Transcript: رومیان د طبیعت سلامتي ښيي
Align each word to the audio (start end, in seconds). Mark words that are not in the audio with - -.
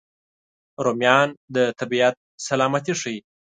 رومیان 0.85 1.29
د 1.55 1.57
طبیعت 1.79 2.15
سلامتي 2.47 2.93
ښيي 3.01 3.19